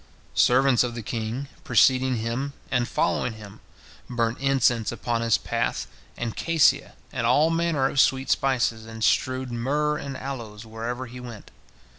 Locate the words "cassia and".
6.35-7.27